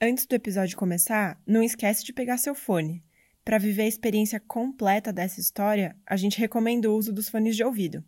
[0.00, 3.02] Antes do episódio começar, não esquece de pegar seu fone.
[3.44, 7.64] Para viver a experiência completa dessa história, a gente recomenda o uso dos fones de
[7.64, 8.04] ouvido.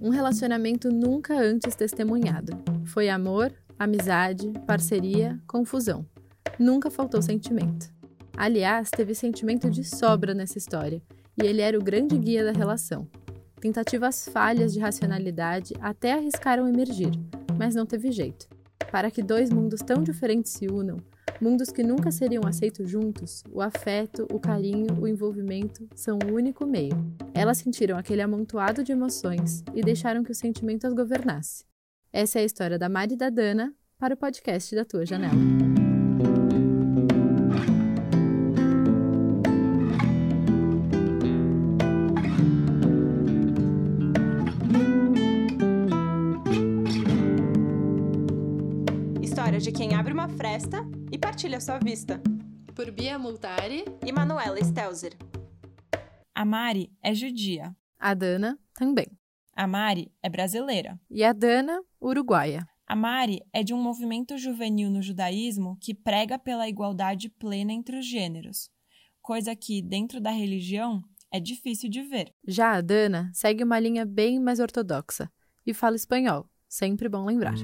[0.00, 2.52] Um relacionamento nunca antes testemunhado.
[2.84, 6.06] Foi amor, amizade, parceria, confusão.
[6.56, 7.92] Nunca faltou sentimento.
[8.36, 11.02] Aliás, teve sentimento de sobra nessa história,
[11.42, 13.10] e ele era o grande guia da relação.
[13.60, 17.10] Tentativas falhas de racionalidade até arriscaram emergir,
[17.58, 18.53] mas não teve jeito.
[18.90, 20.98] Para que dois mundos tão diferentes se unam,
[21.40, 26.66] mundos que nunca seriam aceitos juntos, o afeto, o carinho, o envolvimento são o único
[26.66, 26.94] meio.
[27.34, 31.64] Elas sentiram aquele amontoado de emoções e deixaram que o sentimento as governasse.
[32.12, 35.83] Essa é a história da Mari e da Dana para o podcast da Tua Janela.
[51.54, 52.20] Partilha sua vista.
[52.74, 55.16] Por Bia Multari e Manuela Stelzer.
[56.34, 57.74] A Mari é judia.
[57.98, 59.06] A Dana também.
[59.54, 60.98] A Mari é brasileira.
[61.08, 62.66] E a Dana, uruguaia.
[62.86, 67.98] A Mari é de um movimento juvenil no judaísmo que prega pela igualdade plena entre
[67.98, 68.68] os gêneros,
[69.22, 72.32] coisa que, dentro da religião, é difícil de ver.
[72.46, 75.30] Já a Dana segue uma linha bem mais ortodoxa
[75.64, 77.54] e fala espanhol, sempre bom lembrar.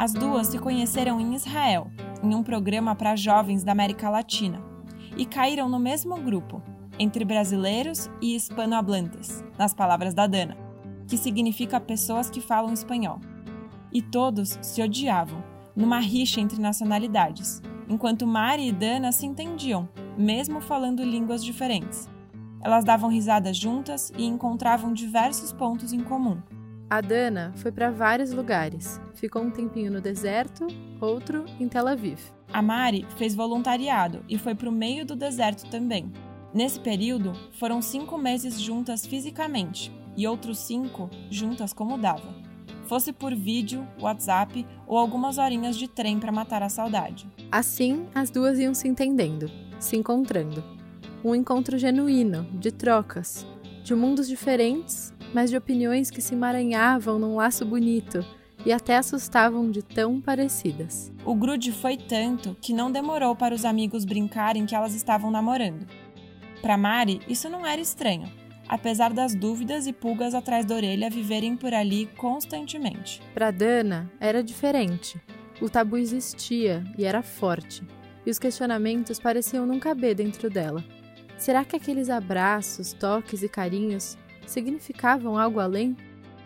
[0.00, 1.90] As duas se conheceram em Israel,
[2.22, 4.58] em um programa para jovens da América Latina,
[5.14, 6.62] e caíram no mesmo grupo,
[6.98, 10.56] entre brasileiros e hispanohablantes, nas palavras da Dana,
[11.06, 13.20] que significa pessoas que falam espanhol.
[13.92, 15.44] E todos se odiavam,
[15.76, 22.08] numa rixa entre nacionalidades, enquanto Mari e Dana se entendiam, mesmo falando línguas diferentes.
[22.62, 26.38] Elas davam risadas juntas e encontravam diversos pontos em comum.
[26.90, 29.00] A Dana foi para vários lugares.
[29.14, 30.66] Ficou um tempinho no deserto,
[31.00, 32.18] outro em Tel Aviv.
[32.52, 36.12] A Mari fez voluntariado e foi para o meio do deserto também.
[36.52, 42.34] Nesse período, foram cinco meses juntas fisicamente e outros cinco juntas como dava.
[42.86, 47.24] Fosse por vídeo, WhatsApp ou algumas horinhas de trem para matar a saudade.
[47.52, 49.48] Assim, as duas iam se entendendo,
[49.78, 50.64] se encontrando.
[51.22, 53.46] Um encontro genuíno, de trocas,
[53.84, 58.24] de mundos diferentes, mas de opiniões que se emaranhavam num laço bonito
[58.64, 61.12] e até assustavam de tão parecidas.
[61.24, 65.86] O grude foi tanto que não demorou para os amigos brincarem que elas estavam namorando.
[66.60, 68.30] Para Mari, isso não era estranho,
[68.68, 73.22] apesar das dúvidas e pulgas atrás da orelha viverem por ali constantemente.
[73.32, 75.20] Para Dana, era diferente.
[75.60, 77.82] O tabu existia e era forte,
[78.24, 80.84] e os questionamentos pareciam não caber dentro dela.
[81.38, 85.96] Será que aqueles abraços, toques e carinhos significavam algo além?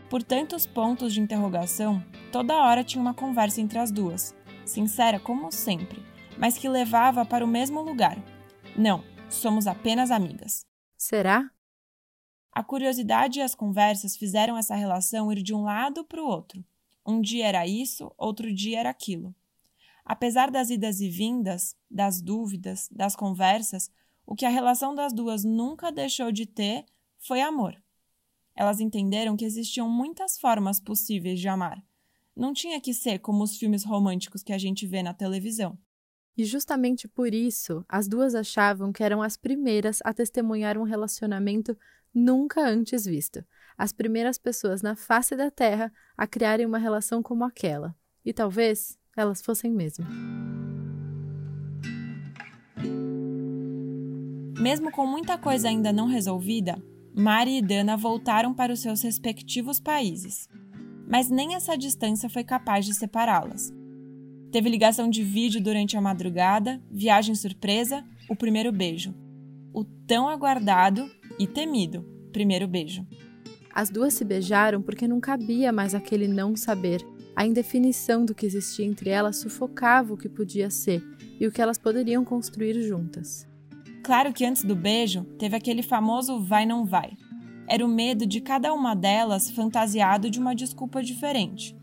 [0.09, 4.35] Por tantos pontos de interrogação, toda hora tinha uma conversa entre as duas,
[4.65, 6.03] sincera como sempre,
[6.39, 8.17] mas que levava para o mesmo lugar.
[8.77, 10.65] Não, somos apenas amigas.
[10.97, 11.51] Será?
[12.53, 16.65] A curiosidade e as conversas fizeram essa relação ir de um lado para o outro.
[17.05, 19.35] Um dia era isso, outro dia era aquilo.
[20.05, 23.91] Apesar das idas e vindas, das dúvidas, das conversas,
[24.27, 26.85] o que a relação das duas nunca deixou de ter
[27.19, 27.83] foi amor.
[28.57, 31.83] Elas entenderam que existiam muitas formas possíveis de amar.
[32.37, 35.79] Não tinha que ser como os filmes românticos que a gente vê na televisão.
[36.37, 41.77] E justamente por isso, as duas achavam que eram as primeiras a testemunhar um relacionamento
[42.13, 43.45] nunca antes visto.
[43.79, 47.95] As primeiras pessoas na face da Terra a criarem uma relação como aquela.
[48.25, 50.05] E talvez elas fossem mesmo.
[54.61, 56.83] Mesmo com muita coisa ainda não resolvida,
[57.17, 60.49] Mari e Dana voltaram para os seus respectivos países.
[61.09, 63.73] Mas nem essa distância foi capaz de separá-las.
[64.51, 69.15] Teve ligação de vídeo durante a madrugada, viagem surpresa, o primeiro beijo.
[69.73, 71.09] O tão aguardado
[71.39, 72.03] e temido
[72.33, 73.07] primeiro beijo.
[73.73, 77.01] As duas se beijaram porque não cabia mais aquele não saber.
[77.37, 81.01] A indefinição do que existia entre elas sufocava o que podia ser
[81.39, 83.47] e o que elas poderiam construir juntas.
[84.05, 87.17] Claro que antes do beijo teve aquele famoso vai não vai.
[87.67, 91.75] Era o medo de cada uma delas fantasiado de uma desculpa diferente.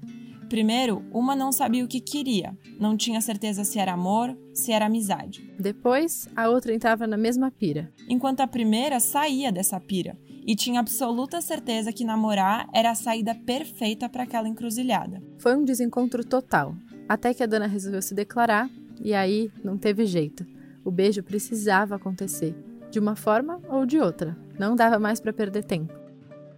[0.48, 4.86] Primeiro, uma não sabia o que queria, não tinha certeza se era amor, se era
[4.86, 5.52] amizade.
[5.60, 7.92] Depois, a outra entrava na mesma pira.
[8.08, 10.16] Enquanto a primeira saía dessa pira
[10.46, 15.24] e tinha absoluta certeza que namorar era a saída perfeita para aquela encruzilhada.
[15.40, 16.76] Foi um desencontro total,
[17.10, 18.70] até que a dona resolveu se declarar
[19.04, 20.46] e aí não teve jeito.
[20.84, 22.56] O beijo precisava acontecer,
[22.90, 24.38] de uma forma ou de outra.
[24.58, 25.94] Não dava mais para perder tempo.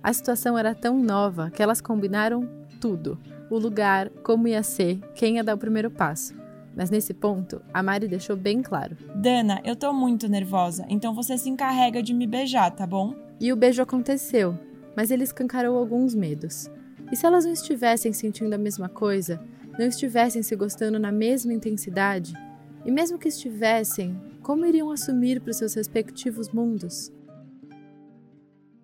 [0.02, 2.50] A situação era tão nova que elas combinaram
[2.80, 3.18] tudo
[3.50, 6.34] o lugar, como ia ser, quem ia dar o primeiro passo.
[6.76, 8.98] Mas nesse ponto, a Mari deixou bem claro.
[9.16, 13.14] Dana, eu tô muito nervosa, então você se encarrega de me beijar, tá bom?
[13.40, 14.58] E o beijo aconteceu,
[14.96, 16.70] mas ele escancarou alguns medos.
[17.12, 19.40] E se elas não estivessem sentindo a mesma coisa,
[19.78, 22.34] não estivessem se gostando na mesma intensidade,
[22.86, 27.12] e mesmo que estivessem, como iriam assumir para os seus respectivos mundos?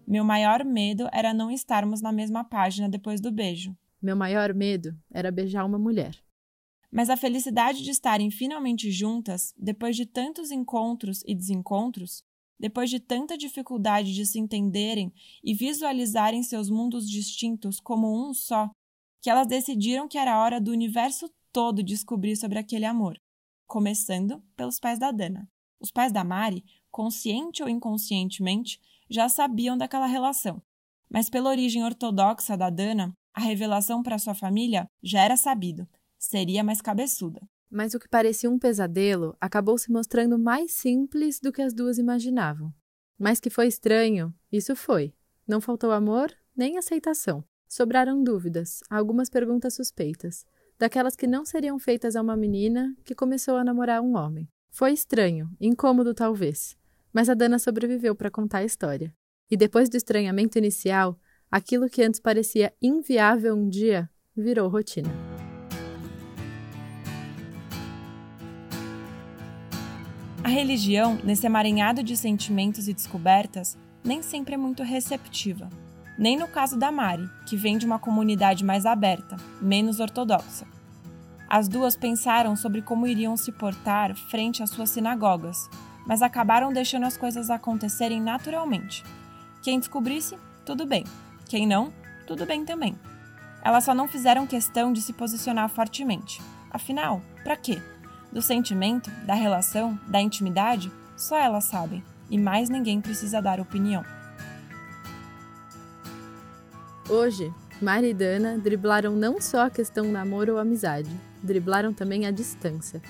[0.08, 3.78] Meu maior medo era não estarmos na mesma página depois do beijo.
[4.02, 6.16] Meu maior medo era beijar uma mulher.
[6.92, 12.24] Mas a felicidade de estarem finalmente juntas, depois de tantos encontros e desencontros,
[12.60, 15.14] depois de tanta dificuldade de se entenderem
[15.44, 18.72] e visualizarem seus mundos distintos como um só,
[19.22, 23.20] que elas decidiram que era hora do universo todo descobrir sobre aquele amor,
[23.70, 25.48] começando pelos pais da Dana.
[25.80, 30.62] Os pais da Mari, consciente ou inconscientemente, já sabiam daquela relação,
[31.08, 35.88] mas pela origem ortodoxa da Dana, a revelação para sua família já era sabido.
[36.18, 37.48] Seria mais cabeçuda.
[37.72, 42.00] Mas o que parecia um pesadelo acabou se mostrando mais simples do que as duas
[42.00, 42.74] imaginavam.
[43.18, 45.14] Mas que foi estranho, isso foi.
[45.48, 47.44] Não faltou amor nem aceitação.
[47.68, 50.44] Sobraram dúvidas, algumas perguntas suspeitas,
[50.80, 54.48] daquelas que não seriam feitas a uma menina que começou a namorar um homem.
[54.72, 56.78] Foi estranho, incômodo talvez,
[57.12, 59.14] mas a Dana sobreviveu para contar a história.
[59.52, 61.20] E depois do estranhamento inicial,
[61.52, 65.10] aquilo que antes parecia inviável um dia virou rotina.
[70.42, 75.70] A religião, nesse emaranhado de sentimentos e descobertas, nem sempre é muito receptiva.
[76.20, 80.68] Nem no caso da Mari, que vem de uma comunidade mais aberta, menos ortodoxa.
[81.48, 85.70] As duas pensaram sobre como iriam se portar frente às suas sinagogas,
[86.06, 89.02] mas acabaram deixando as coisas acontecerem naturalmente.
[89.62, 91.06] Quem descobrisse, tudo bem.
[91.48, 91.94] Quem não,
[92.28, 93.00] tudo bem também.
[93.64, 96.42] Elas só não fizeram questão de se posicionar fortemente.
[96.70, 97.82] Afinal, para quê?
[98.30, 104.04] Do sentimento, da relação, da intimidade, só elas sabem, e mais ninguém precisa dar opinião.
[107.10, 107.52] Hoje,
[107.82, 111.10] Mari e Dana driblaram não só a questão namoro ou amizade,
[111.42, 113.02] driblaram também a distância.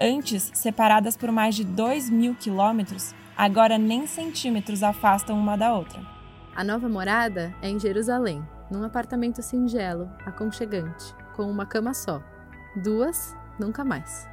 [0.00, 6.00] Antes, separadas por mais de 2 mil quilômetros, agora nem centímetros afastam uma da outra.
[6.54, 12.22] A nova morada é em Jerusalém, num apartamento singelo, aconchegante, com uma cama só.
[12.76, 14.28] Duas, nunca mais.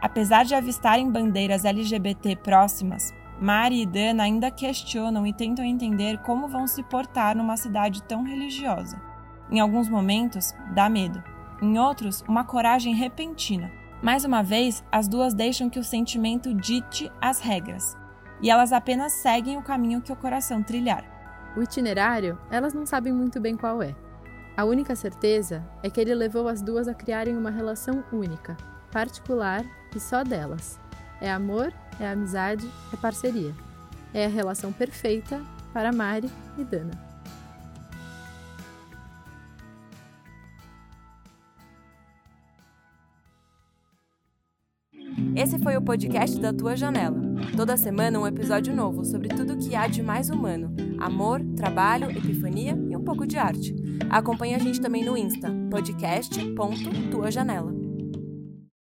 [0.00, 6.48] Apesar de avistarem bandeiras LGBT próximas, Mari e Dana ainda questionam e tentam entender como
[6.48, 9.00] vão se portar numa cidade tão religiosa.
[9.50, 11.22] Em alguns momentos, dá medo.
[11.60, 13.70] Em outros, uma coragem repentina
[14.04, 17.96] mais uma vez, as duas deixam que o sentimento dite as regras,
[18.42, 21.02] e elas apenas seguem o caminho que o coração trilhar.
[21.56, 23.96] O itinerário, elas não sabem muito bem qual é.
[24.54, 28.58] A única certeza é que ele levou as duas a criarem uma relação única,
[28.92, 29.64] particular
[29.96, 30.78] e só delas.
[31.20, 33.54] É amor, é amizade, é parceria.
[34.12, 35.40] É a relação perfeita
[35.72, 37.14] para Mari e Dana.
[45.36, 47.20] Esse foi o podcast da Tua Janela.
[47.56, 52.78] Toda semana um episódio novo sobre tudo que há de mais humano: amor, trabalho, epifania
[52.88, 53.74] e um pouco de arte.
[54.08, 57.83] Acompanhe a gente também no Insta, podcast.tuajanela.